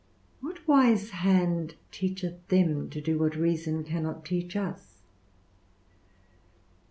what 0.39 0.67
wise 0.67 1.11
hand 1.11 1.75
teacheth 1.91 2.47
them 2.47 2.89
to 2.89 2.99
do 2.99 3.19
what 3.19 3.35
reason 3.35 3.83
cannot 3.83 4.25
teach 4.25 4.55
us? 4.55 5.03